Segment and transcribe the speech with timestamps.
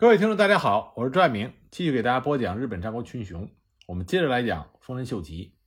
[0.00, 3.50] 各位听众，大家好，我是朱爱明，继续给大家播讲日本战国群雄。
[3.86, 5.58] 我们接着来讲丰臣秀吉。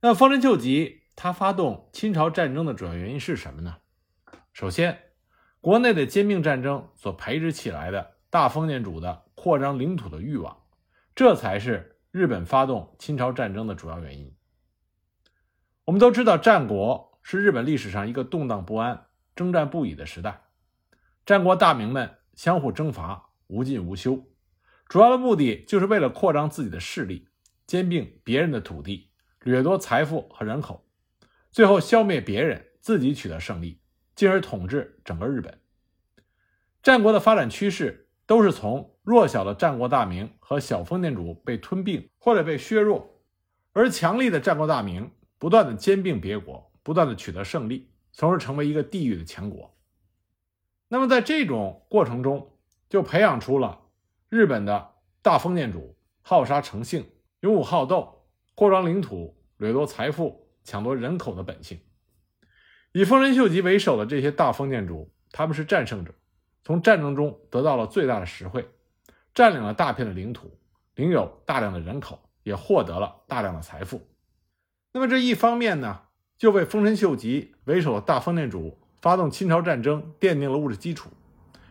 [0.00, 3.78] 那丰臣秀吉他发动侵朝战争的主要原因是什么呢？
[4.52, 5.00] 首先，
[5.60, 10.56] 国内的兼并战争所培植起来的大封建主的扩张领土的欲望，
[11.16, 14.32] 这才是日本发动侵朝战争的主要原因。
[15.86, 20.42] 我们都知道，战国是日本历史上一个动荡不安、征战不已的时代，
[21.26, 22.14] 战国大名们。
[22.38, 24.24] 相互征伐，无尽无休，
[24.86, 27.26] 主要的目的就是为了扩张自己的势力，
[27.66, 29.10] 兼并别人的土地，
[29.42, 30.86] 掠夺财富和人口，
[31.50, 33.80] 最后消灭别人，自己取得胜利，
[34.14, 35.60] 进而统治整个日本。
[36.80, 43.20] 战国的发展趋势都是从弱小的战国大名和小封建主被吞并或者被削弱，
[43.72, 49.74] 而强力的战国大名不断的兼并别国，不断的取得胜利，从而成为一个地域的强国。
[50.90, 52.56] 那么，在这种过程中，
[52.88, 53.82] 就培养出了
[54.30, 61.78] 日本的大封建主好杀成性、勇武好斗、扩张领土、掠夺财富、抢夺人口的本性。
[62.92, 66.14] 以丰臣秀吉为首的这些大封建主，他们是战胜者，
[66.64, 68.66] 从战争中得到了最大的实惠，
[69.34, 70.58] 占领了大片的领土，
[70.94, 74.08] 领有大量的人口，也获得了大量的财富。
[74.92, 76.04] 那么这一方面呢，
[76.38, 78.78] 就为丰臣秀吉为首的大封建主。
[79.00, 81.10] 发动侵朝战争奠定了物质基础，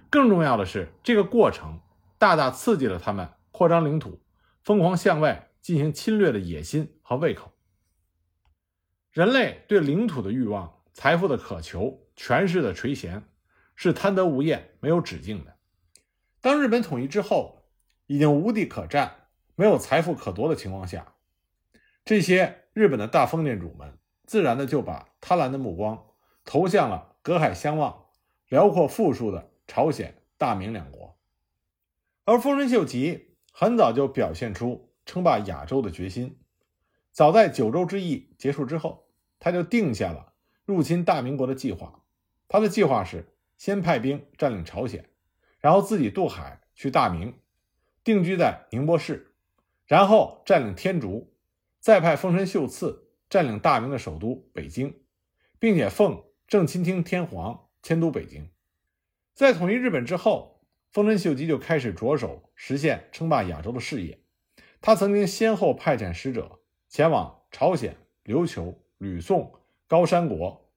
[0.10, 1.80] 更重要的是，这个过程
[2.18, 4.22] 大大刺激了他们扩张领土、
[4.64, 7.52] 疯狂向外进行侵略的野心和胃口。
[9.12, 13.24] 人类对领土的欲望、财富的渴求、权势的垂涎，
[13.76, 15.58] 是贪得无厌、没有止境的。
[16.40, 17.64] 当日本统一之后，
[18.06, 21.14] 已经无地可占、没有财富可夺的情况下，
[22.06, 26.06] 这些日本的大封建主们自然的就把贪婪的目光
[26.46, 27.16] 投向了。
[27.28, 28.06] 隔海相望、
[28.48, 31.20] 辽阔富庶的朝鲜、大明两国，
[32.24, 36.40] 而丰臣秀吉很早就表现出称霸亚洲的决心。
[37.12, 42.02] 早在九州之役结束之后，他就定下了入侵大明国的计划。
[42.48, 45.10] 他的计划是先派兵占领朝鲜，
[45.60, 47.38] 然后自己渡海去大明，
[48.06, 49.36] 定居在宁波市，
[49.86, 51.36] 然后占领天竺，
[51.82, 55.02] 再派丰臣秀次占领大明的首都北京，
[55.60, 56.24] 并且奉。
[56.48, 58.50] 正亲听天皇迁都北京，
[59.34, 60.62] 在统一日本之后，
[60.94, 64.22] 丰臣秀吉就开始着手实现称霸亚洲的事业。
[64.80, 70.72] 他曾经先后派遣使者前往朝鲜、琉球、吕宋、高山国、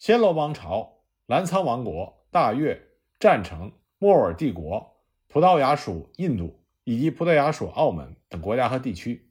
[0.00, 2.80] 暹罗王朝、澜沧王国、大越、
[3.18, 9.28] 占城、莫尔帝国、葡萄牙属印度以及葡萄牙属澳门等国家和地区，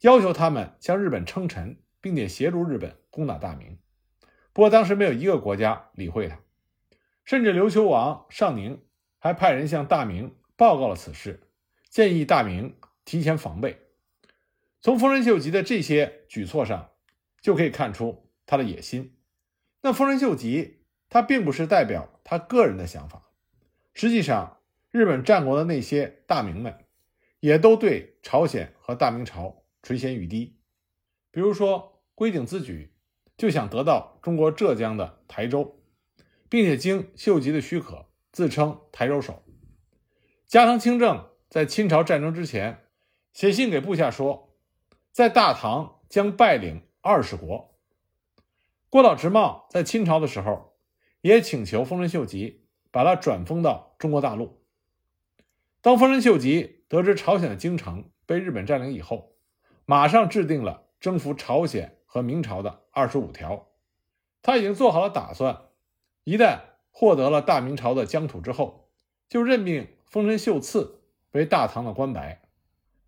[0.00, 3.78] 要求他们向日本称臣，并且协助日本攻打大明。
[4.60, 6.38] 不过当时没有一个国家理会他，
[7.24, 8.82] 甚至琉球王尚宁
[9.18, 11.48] 还派人向大明报告了此事，
[11.88, 12.76] 建议大明
[13.06, 13.78] 提前防备。
[14.82, 16.90] 从丰臣秀吉的这些举措上，
[17.40, 19.16] 就可以看出他的野心。
[19.80, 23.30] 那丰臣秀吉他并不是代表他个人的想法，
[23.94, 24.58] 实际上
[24.90, 26.84] 日本战国的那些大名们
[27.40, 30.58] 也都对朝鲜和大明朝垂涎欲滴，
[31.30, 32.92] 比如说龟井自举。
[33.40, 35.80] 就想得到中国浙江的台州，
[36.50, 39.42] 并且经秀吉的许可，自称台州守。
[40.46, 42.84] 加藤清正在清朝战争之前
[43.32, 44.52] 写信给部下说，
[45.10, 47.78] 在大唐将拜领二十国。
[48.90, 50.74] 郭岛直茂在清朝的时候
[51.22, 54.62] 也请求丰臣秀吉把他转封到中国大陆。
[55.80, 59.32] 当丰臣秀吉得知朝鲜的京城被日本占领以后，
[59.86, 61.96] 马上制定了征服朝鲜。
[62.12, 63.68] 和明朝的二十五条，
[64.42, 65.68] 他已经做好了打算。
[66.24, 66.58] 一旦
[66.90, 68.90] 获得了大明朝的疆土之后，
[69.28, 72.42] 就任命丰臣秀次为大唐的官白。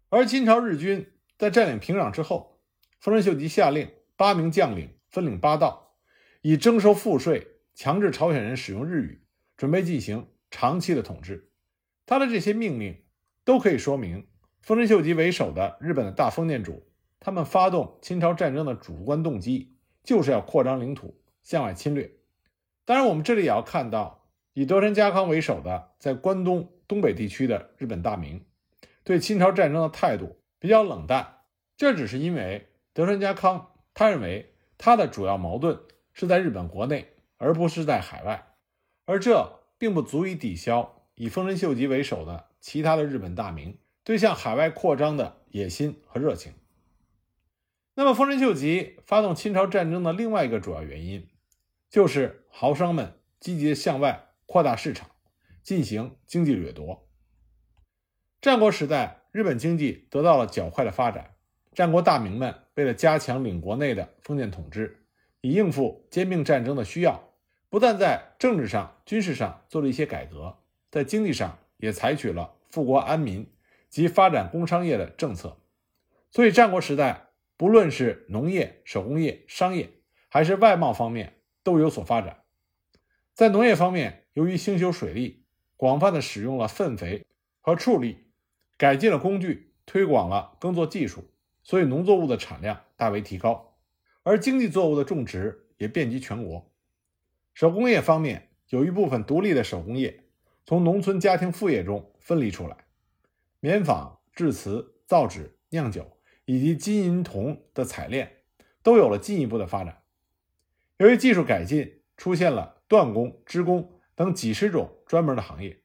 [0.09, 2.61] 而金朝日军在占领平壤之后，
[3.01, 5.97] 丰臣秀吉下令八名将领分领八道，
[6.41, 9.25] 以征收赋税、强制朝鲜人使用日语，
[9.57, 11.51] 准备进行长期的统治。
[12.07, 13.03] 他的这些命令
[13.43, 14.29] 都可以说明，
[14.61, 16.87] 丰臣秀吉为首的日本的大封建主。
[17.25, 22.11] 他们发动侵朝战争的主观动机，就是要扩张领土，向外侵略。
[22.85, 28.45] 当然，我们这里也要看到，以德川家康为首的在关东东北地区的日本大明，
[29.05, 31.37] 对侵朝战争的态度比较冷淡。
[31.77, 35.79] 这只是因为德川家康他认为他的主要矛盾
[36.13, 38.55] 是在日本国内，而不是在海外，
[39.05, 46.53] 而这并不足以抵消以丰臣秀吉为首的其他的日本大明对向海外扩张的野心和热情。
[47.95, 51.29] 那么，丰臣秀吉发动侵朝战争的另外一个主要原因，
[51.91, 55.11] 就是豪商们积极向外扩大市场，
[55.63, 57.07] 进行经济掠夺。
[58.41, 61.35] 战国时代，日本经济得到了较快的发展。
[61.75, 65.05] 战国大名们为了加强领国内的封建统治，
[65.43, 67.23] 以应付兼并战争的需要，
[67.69, 70.59] 不但在政治上、军事上做了一些改革，
[70.91, 73.51] 在经济上也采取了富国安民
[73.91, 75.59] 及发展工商业的政策。
[76.31, 77.29] 所以，战国时代
[77.63, 79.89] 不论是农业、手工业、商业，
[80.29, 82.43] 还是外贸方面，都有所发展。
[83.35, 85.45] 在农业方面，由于兴修水利，
[85.77, 87.25] 广泛的使用了粪肥
[87.61, 88.25] 和畜力，
[88.77, 91.31] 改进了工具，推广了耕作技术。
[91.63, 93.77] 所以农作物的产量大为提高，
[94.25, 96.69] 而经济作物的种植也遍及全国。
[97.55, 100.25] 手工业方面，有一部分独立的手工业
[100.67, 102.77] 从农村家庭副业中分离出来，
[103.61, 106.11] 棉纺、制瓷、造纸、酿酒
[106.45, 108.43] 以及金银铜的采炼
[108.83, 110.03] 都有了进一步的发展。
[110.99, 115.83] 由于技术改进，出现了锻工、织工等几十种专门的行业。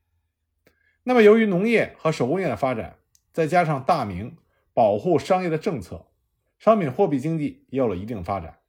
[1.04, 3.00] 那么，由于农业和手工业的发展，
[3.32, 4.38] 再加上大明。
[4.74, 6.12] 保护商业的政策，
[6.60, 8.60] 商品货币经济也有了一定发展，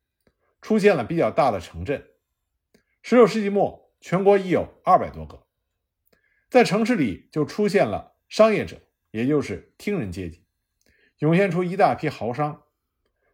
[0.62, 2.02] 出现了比较大的城镇。
[3.02, 5.44] 十九世纪末，全国已有二百多个，
[6.48, 8.80] 在城市里就出现了商业者，
[9.10, 10.46] 也就是听人阶级，
[11.18, 12.62] 涌现出一大批豪商，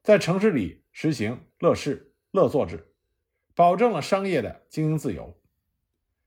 [0.03, 2.93] 在城市里实行乐市、乐作制，
[3.55, 5.39] 保证了商业的经营自由。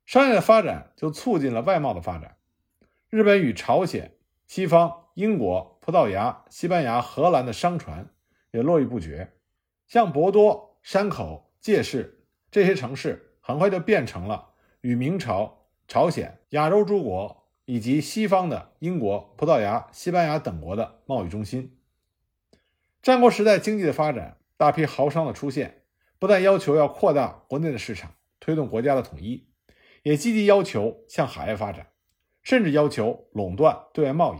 [0.05, 2.37] 商业的发展就促进了外贸的发展，
[3.09, 4.17] 日本与朝鲜、
[4.47, 5.75] 西方、英国。
[5.87, 8.09] 葡萄牙、西班牙、荷兰的商船
[8.51, 9.31] 也络绎不绝，
[9.87, 14.49] 像博多、山口、界市这些城市，很快就变成了
[14.81, 21.77] 与明朝、朝鲜、亚洲诸国以及西方的英国、葡萄牙、西班牙等国的贸易中心。
[23.01, 25.83] 战国时代经济的发展，大批豪商的出现，
[26.17, 29.49] 不但要求要扩大国内的市场，推动国家的统一，
[30.03, 31.87] 也积极要求向海外发展，
[32.41, 34.37] 甚至要求垄断对外贸易。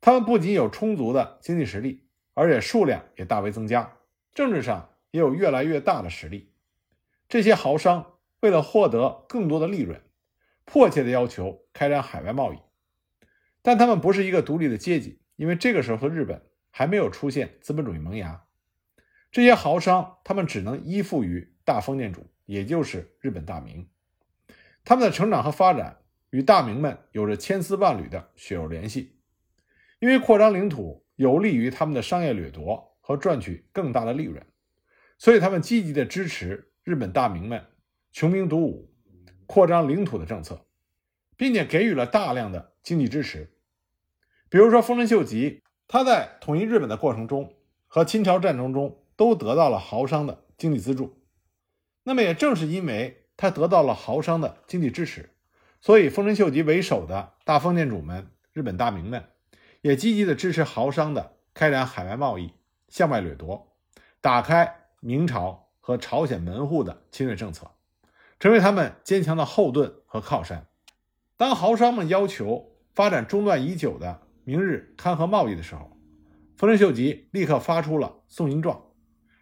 [0.00, 3.96] 他们不仅有充足的经济实力，而且数量也大为增加，
[4.34, 6.52] 政治上也有越来越大的实力。
[7.28, 10.02] 这些豪商为了获得更多的利润，
[10.70, 12.58] 迫切的要求开展海外贸易。
[13.62, 18.44] 但他们不是一个独立的阶级，因为这个时候的日本还没有出现资本主义萌芽。
[19.32, 23.88] 这些豪商他们只能依附于大封建主，也就是日本大明。
[24.84, 25.98] 他们的成长和发展
[26.30, 29.16] 与大明们有着千丝万缕的血肉联系。
[30.00, 34.46] 因为扩张领土有利于他们的商业掠夺和赚取更大的利润，
[35.16, 37.64] 所以他们积极的支持日本大名们
[38.12, 38.94] 穷兵黩武、
[39.48, 40.66] 扩张领土的政策，
[41.36, 43.50] 并且给予了大量的经济支持。
[44.48, 47.54] 比如说，丰臣秀吉，他在统一日本的过程中
[47.86, 51.18] 和清朝战争中都得到了豪商的经济资助。
[52.04, 55.30] 那么，也正是因为他得到了豪商的经济支持，
[55.80, 59.24] 所以丰臣秀吉为首的大封建主们、日本大名们。
[59.80, 62.52] 也积极的支持豪商的开展海外贸易、
[62.88, 63.76] 向外掠夺，
[64.20, 67.70] 打开明朝和朝鲜门户的侵略政策，
[68.38, 70.66] 成为他们坚强的后盾和靠山。
[71.36, 75.96] 当豪商们要求发展中断已久的明日勘合贸易的时候，
[76.56, 78.82] 丰臣秀吉立刻发出了送银状，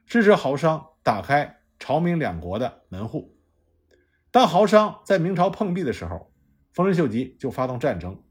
[0.06, 3.36] 支持豪商打开朝明两国的门户。
[4.30, 6.32] 当豪商在明朝碰壁的时候，
[6.72, 8.22] 丰臣秀吉就发动战争，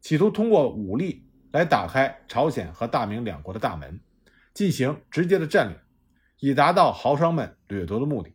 [0.00, 1.26] 企图通过武力。
[1.52, 3.98] 来打开朝鲜和大明两国的大门，
[4.54, 5.76] 进行直接的占领，
[6.38, 8.32] 以达到豪商们掠夺的目的。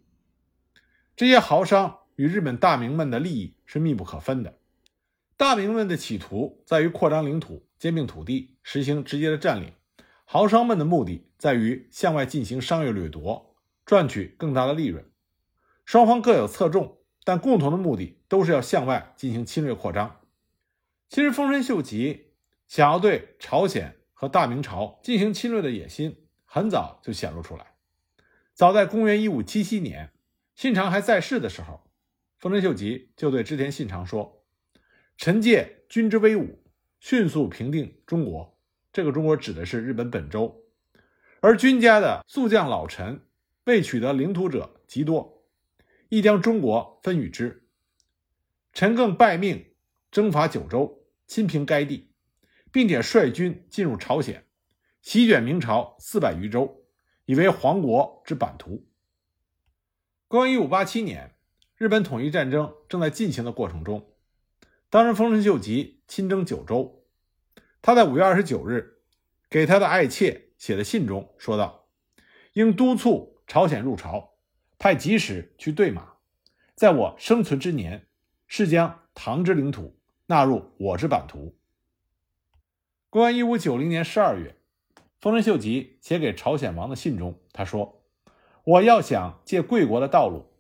[1.16, 4.58] 这些豪商与日本大明们的利益是密不可分的。
[5.38, 9.72] 大明们的企图在于扩张领土、兼并土地、实行直接的占领；
[10.26, 13.56] 豪商们的目的在于向外进行商业掠夺，
[13.86, 15.06] 赚取更大的利润。
[15.86, 20.20] 双方各有侧重，但共同的目的都是要向外进行侵略扩张。
[21.10, 22.24] 其实，丰臣秀吉。
[22.68, 27.76] 想要对朝鲜和大明朝进行侵略的野心，很早就显露出来。
[28.56, 30.12] 早在公元一五七七年，
[30.56, 31.82] 信长还在世的时候，
[32.38, 34.46] 丰臣秀吉就对织田信长说
[35.18, 36.64] ：“臣借君之威武，
[37.00, 38.58] 迅速平定中国。
[38.94, 40.64] 这个中国指的是日本本州，
[41.42, 43.20] 而君家的宿将老臣
[43.66, 45.46] 未取得领土者极多，
[46.08, 47.68] 亦将中国分与之。
[48.72, 49.74] 臣更拜命
[50.10, 52.12] 征伐九州，亲平该地。”
[52.72, 54.46] 并且率军进入朝鲜，
[55.02, 56.84] 席卷明朝四百余州，
[57.26, 58.86] 以为皇国之版图。
[60.28, 61.36] 公元一五八七年，
[61.78, 64.10] 日本统一战争正在进行的过程中，
[64.90, 67.04] 当时丰臣秀吉亲征九州。
[67.84, 69.02] 他在五月二十九日
[69.52, 71.86] 给他的爱妾写的信中说道
[72.54, 74.32] ：“应督促朝鲜入朝，
[74.80, 76.14] 派吉使去对马，
[76.74, 78.08] 在我生存之年，
[78.48, 81.56] 是将唐之领土纳入我之版图。”
[83.12, 84.58] 公元一五九零年十二月，
[85.20, 88.02] 丰臣秀吉写给朝鲜王的信中，他说
[88.66, 90.52] ：“我要想借贵国的道路，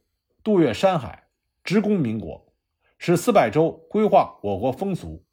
[0.43, 1.27] 渡越山海，
[1.63, 2.53] 直攻民国，
[2.99, 5.25] 使四百州规划我国风俗，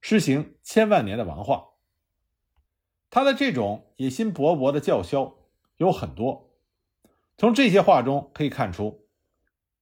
[0.00, 1.68] 施行千万年的王化。”
[3.10, 5.36] 他的这种野心勃勃的叫嚣
[5.76, 6.52] 有很多。
[7.38, 9.06] 从这些话中可以看出，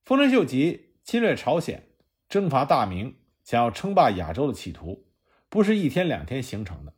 [0.05, 1.89] 丰臣秀吉侵略朝鲜、
[2.29, 5.07] 征伐大明、想要称霸亚洲的企图。
[5.49, 6.93] 不是一天两天形成的，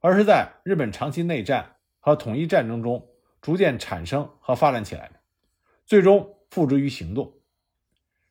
[0.00, 3.07] 而是在日本长期内战和统一战争中
[3.40, 5.20] 逐渐产生和发展起来的，
[5.86, 7.34] 最终付之于行动。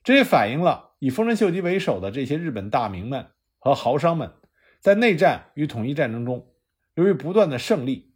[0.04, 3.28] 这也反映了以丰臣秀吉为首的这些日本大名们
[3.60, 4.32] 和豪商们，
[4.80, 6.48] 在内战与统一战争中，
[6.96, 8.14] 由于不断的胜利，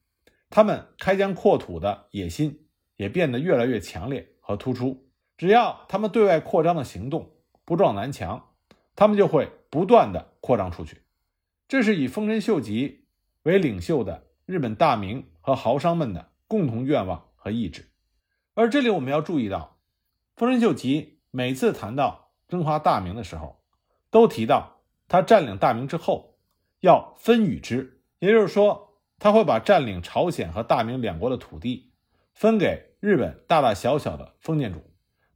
[0.50, 5.10] 他们开疆扩土的野心也变得越来越强烈和突出。
[5.38, 8.54] 只要他们对外扩张的行动不撞南墙，
[8.96, 11.02] 他们就会不断的扩张出去。
[11.68, 13.06] 这是以丰臣秀吉
[13.44, 17.90] 为领袖的日本大名和豪商们的共同愿望和意志，
[18.56, 19.78] 而这里我们要注意到，
[20.36, 23.64] 丰臣秀吉每次谈到征伐大明的时候，
[24.10, 26.38] 都提到他占领大明之后
[26.82, 31.94] 要分与之，也就是说，他会把占领朝鲜和大明两国的土地
[32.34, 34.84] 分给日本大大小小的封建主，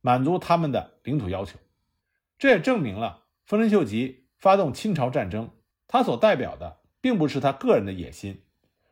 [0.01, 1.57] 满足他们的领土要求。
[2.37, 5.49] 这也证明了丰臣秀吉发动侵朝战争。
[5.87, 8.43] 他所代表的并不是他个人的野心，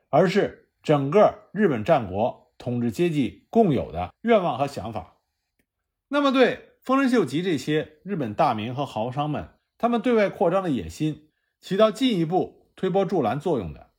[0.08, 5.18] 而是整个日本战国统治阶级共有的愿望和想法。
[6.10, 13.92] 那么，对丰臣秀吉这些日本大名和豪商们，他们对外扩张的野心起到进一步推波助澜作用的，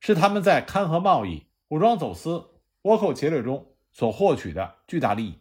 [0.00, 2.46] 是他们在勘合贸易、武装走私、
[2.82, 5.38] 倭寇劫掠中所获取的巨大利益。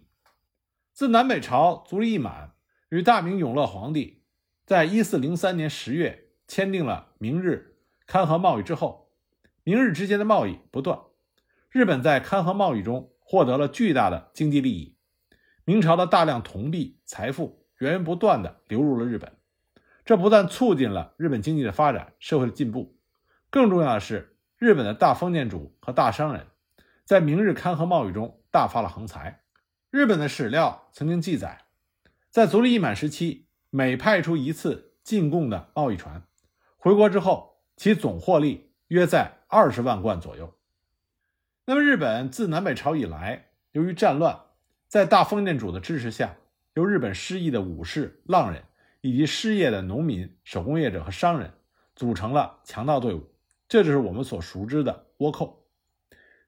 [0.93, 2.51] 自南北朝足利义满
[2.89, 4.23] 与大明永乐皇帝
[4.65, 6.27] 在一四零三年十月。
[6.47, 9.00] 签订了明日勘合贸易之后，
[9.63, 10.99] 明日之间的贸易不断，
[11.69, 14.97] 日本在勘合贸易中获得了巨大的经济利益，
[15.65, 19.37] 明朝的大量铜币财富源源不断的流入了日本，
[20.03, 22.97] 这不但促进了日本经济的发展、社会的进步，
[23.51, 26.47] 更重要的是，日本的大封建主和大商人，
[27.05, 29.43] 在明日勘合贸易中大发了横财。
[29.91, 31.65] 日本的史料曾经记载，
[32.31, 36.23] 在足利义满时期，每派出一次进贡的贸易船。
[36.77, 40.53] 回国之后，其总获利约在二十万贯左右。
[41.63, 44.37] 那么，日本自南北朝以来，由于战乱，
[44.89, 46.35] 在大封建主的支持下，
[46.73, 48.61] 由日本失意的武士、浪人
[48.99, 51.53] 以及失业的农民、手工业者和商人
[51.95, 53.33] 组成了强盗队伍，
[53.69, 55.65] 这就是我们所熟知的倭寇。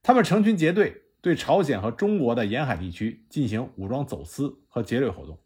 [0.02, 5.40] 他们成群结队，对朝鲜和中国的沿海地区进行武装走私和劫掠活动，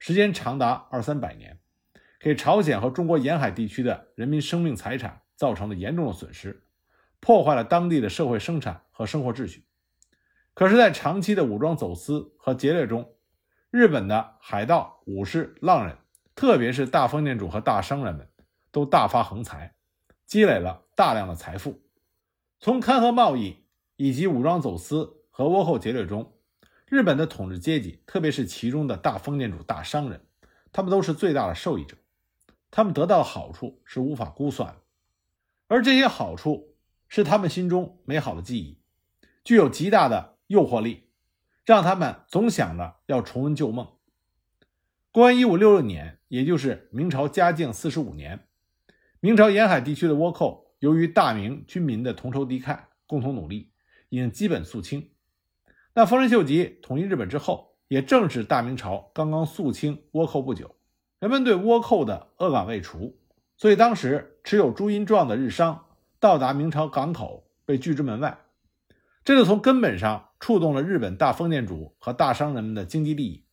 [0.00, 1.60] 时间长达二三百年。
[2.18, 6.62] 给朝鲜和中国沿海地区的人民生命财产造成了严重的损失，
[7.18, 9.64] 破坏了当地的社会生产和生活秩序。
[10.54, 13.12] 可是，在长期的武装走私和劫掠中，
[13.72, 15.98] 日本的海盗、武士、浪人，
[16.36, 18.28] 特别是大封建主和大商人们，
[18.70, 19.74] 都大发横财，
[20.26, 21.82] 积累了大量的财富。
[22.60, 23.64] 从勘合贸易
[23.96, 26.32] 以及武装走私和倭寇劫掠中，
[26.86, 30.24] 日本的统治阶级，特别是其中的大封建主、大商人，
[30.70, 31.96] 他们都是最大的受益者。
[32.70, 34.81] 他们得到的好处是无法估算的，
[35.72, 36.74] 而这些好处
[37.08, 38.82] 是他们心中美好的记忆，
[39.42, 41.04] 具有极大的诱惑力，
[41.64, 43.88] 让他们总想着要重温旧梦。
[45.12, 48.46] 公元一五六六年，也就是明朝嘉靖四十五年，
[49.20, 53.72] 明朝沿海地区的倭寇由于大明军民的同仇敌忾，共同努力，
[54.10, 55.08] 已经基本肃清。
[55.94, 60.76] 那丰臣秀吉统一日本之后，也正是大明朝刚刚肃清倭寇不久。
[61.18, 63.18] 人们对倭寇的恶感未除，
[63.62, 65.86] 所以当时持有朱印状的日商
[66.18, 68.40] 到达明朝港口被拒之门外，
[69.22, 73.46] 这就从根本上触动了日本大封建主和大商人们的经济利益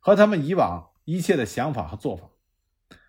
[0.00, 2.30] 和他们以往一切的想法和做法。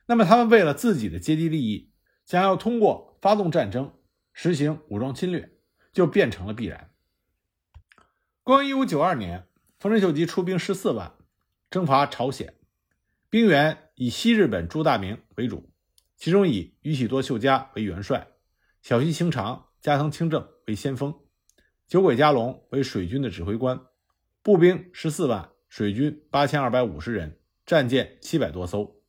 [0.05, 1.93] 那么，他们为了自己的阶级利益，
[2.25, 3.93] 想要通过发动战争
[4.33, 5.50] 实行武装侵略，
[5.93, 6.89] 就变成了必然。
[8.43, 9.47] 公元一五九二年，
[9.79, 11.13] 丰臣秀吉出兵十四万
[11.69, 12.53] 征伐朝鲜。
[13.29, 15.69] 兵员以西日本诸大名为主，
[16.24, 18.30] 其中以宇喜多秀家为元帅，
[18.82, 21.13] 小西清长、加藤清正为先锋，
[21.86, 23.82] 酒鬼加隆为水军的指挥官，
[24.42, 29.01] 步兵十四万，水军八千二百五十人，战舰七百多艘。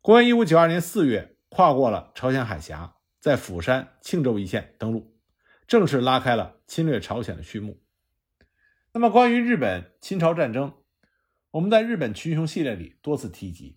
[0.00, 5.14] 公元一五九二年四月，跨过了朝鲜海峡，在釜山、庆州一线登陆，
[5.66, 7.82] 正式拉开了侵略朝鲜的序幕。
[8.94, 10.72] 那么，关于日本侵朝战争。
[11.50, 13.76] 我们在日本群雄系列里多次提及，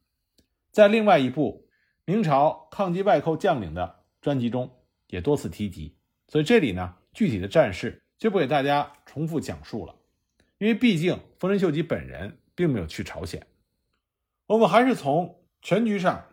[0.71, 1.64] 在另外一部
[2.05, 4.69] 明朝抗击外寇将领的专辑中，
[5.07, 5.97] 也多次提及，
[6.27, 9.95] 所以这里呢，具体的战事就不给大家重复讲述了，
[10.59, 13.47] 因为毕竟丰臣秀吉本人并没有去朝鲜。
[14.45, 16.27] 我们还是从全局上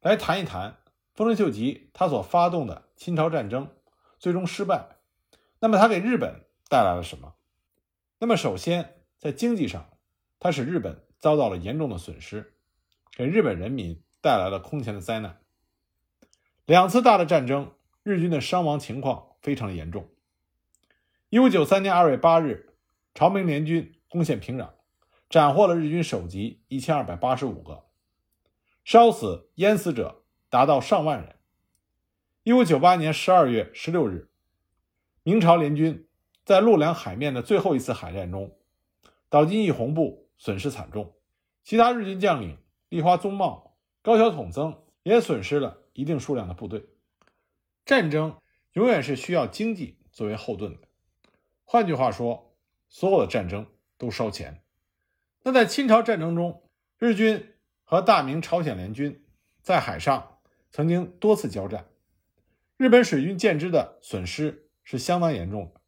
[0.00, 0.78] 来谈一谈
[1.14, 3.70] 丰臣秀吉他所发动的侵朝战争
[4.18, 4.96] 最终失败，
[5.60, 7.34] 那么他给日本带来了什么？
[8.18, 9.88] 那么首先在经济上，
[10.40, 12.54] 他使日本遭到了严重的损失，
[13.16, 15.40] 给日本人民带来了空前的灾难。
[16.64, 20.08] 两次大的战争，日军的伤亡情况非常严重。
[21.28, 22.74] 一五九三年二月八日，
[23.14, 24.70] 朝明联军攻陷平壤，
[25.28, 27.84] 斩获了日军首级一千二百八十五个，
[28.84, 31.36] 烧死淹死者达到上万人。
[32.44, 34.30] 一五九八年十二月十六日，
[35.22, 36.06] 明朝联军
[36.44, 38.56] 在陆良海面的最后一次海战中，
[39.28, 41.14] 岛津义弘部损失惨重，
[41.64, 43.71] 其他日军将领立花宗茂、
[44.02, 45.78] 高桥统增也损失了。
[45.94, 46.86] 一定数量的部队，
[47.84, 48.38] 战争
[48.72, 50.88] 永远是需要经济作为后盾的。
[51.64, 52.56] 换句话说，
[52.88, 53.66] 所有的战争
[53.98, 54.62] 都烧钱。
[55.42, 56.62] 那在清朝战争中，
[56.96, 57.52] 日军
[57.84, 59.22] 和大明朝鲜联军
[59.60, 60.38] 在海上
[60.70, 61.86] 曾经多次交战，
[62.78, 65.82] 日本水军舰只的损失是相当严重的。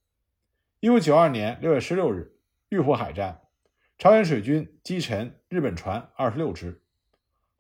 [0.81, 2.37] 一五九二年六月十六日，
[2.69, 3.41] 玉浦海战，
[3.97, 6.83] 朝鲜水军击沉日本船二十六只；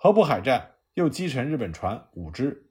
[0.04, 0.72] 合浦海战。
[0.92, 2.66] 又击沉日本船五只。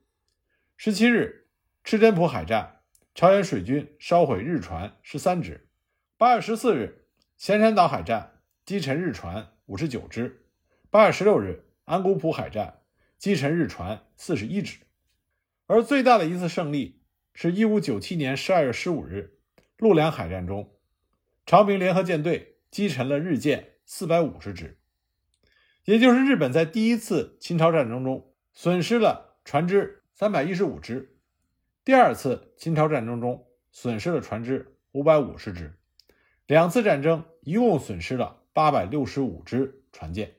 [0.76, 1.48] 十七日，
[1.82, 5.68] 赤真浦海战，朝鲜水军烧毁日船十三只。
[6.16, 10.46] 八月十四日，咸山岛海战，击沉日船五十九只。
[10.90, 12.82] 八月十六日，安古浦海战，
[13.18, 14.78] 击沉日船四十一只。
[15.66, 17.02] 而最大的一次胜利，
[17.34, 19.40] 是一五九七年十二月十五日，
[19.76, 20.72] 陆良海战中，
[21.44, 24.78] 朝明联合舰队击沉了日舰四百五十只。
[25.84, 31.18] 也就是日本在第一次侵朝战争中损失了船只三百一十五只，
[31.84, 35.78] 第二次侵朝战争中损失了船只五百五十只，
[36.46, 40.36] 两次战争一共损失了八百六十五只船舰。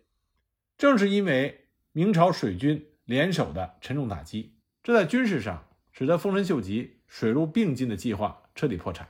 [0.80, 9.10] 正是因为明朝水军联手的沉重打击，这在军事上使得丰臣秀吉水陆并进的计划彻底破产，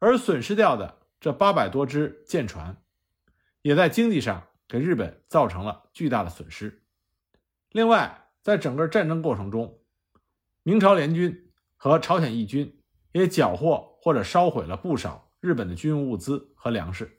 [0.00, 2.76] 而损失掉的这八百多只舰船，
[3.62, 4.48] 也在经济上。
[4.70, 6.84] 给日本造成了巨大的损失。
[7.72, 9.80] 另外，在整个战争过程中，
[10.62, 12.80] 明朝联军和朝鲜义军
[13.10, 17.18] 也缴获或者烧毁了不少日本的军用物资和粮食。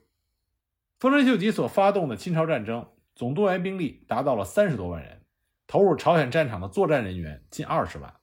[0.98, 5.26] 丰臣秀吉所发动的侵朝战争，总动员兵力达到了三十多万人，
[5.68, 8.16] 投入朝鲜战场的作战人员近二十万。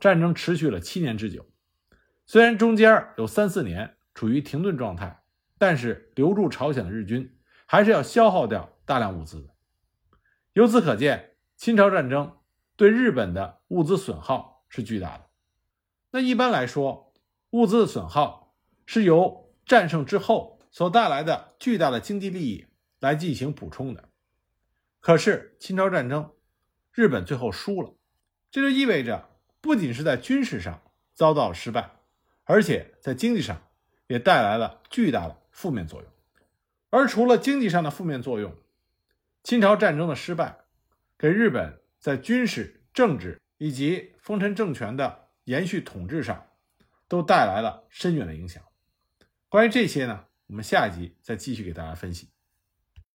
[0.00, 1.46] 战争持续了七年之久，
[2.26, 5.22] 虽然中间有三四年处于停顿状态，
[5.58, 7.30] 但是留住朝鲜的日军。
[7.66, 9.54] 还是要消耗掉大量物资的。
[10.52, 12.38] 由此可见，清朝战争
[12.76, 15.26] 对日本的物资损耗是巨大的。
[16.10, 17.12] 那一般来说，
[17.50, 18.54] 物资的损耗
[18.86, 22.66] 是由战胜之后所带来的巨大的经济利益
[23.00, 24.08] 来进行补充的。
[25.00, 26.32] 可是清朝战争，
[26.92, 27.94] 日本最后输了，
[28.50, 29.28] 这就意味着
[29.60, 30.82] 不仅是在军事上
[31.14, 31.90] 遭到了失败，
[32.44, 33.60] 而且在经济上
[34.06, 36.10] 也带来了巨大的负面作用。
[36.94, 38.56] 而除了经济上的负面作用，
[39.42, 40.58] 清朝战争的失败，
[41.18, 46.46] 给日本在军事、政治以及丰臣政权的延续统治上，
[47.08, 48.62] 都带来了深远的影响。
[49.48, 52.28] 关于这些呢，我们下一集再继续给大家分析。